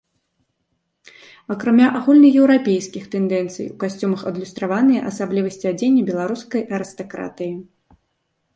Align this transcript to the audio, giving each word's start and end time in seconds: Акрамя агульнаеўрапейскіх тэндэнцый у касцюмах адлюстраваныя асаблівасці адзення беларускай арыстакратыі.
Акрамя 1.55 1.87
агульнаеўрапейскіх 1.99 3.03
тэндэнцый 3.13 3.65
у 3.73 3.75
касцюмах 3.85 4.21
адлюстраваныя 4.31 5.01
асаблівасці 5.13 5.65
адзення 5.75 6.01
беларускай 6.11 6.61
арыстакратыі. 6.79 7.53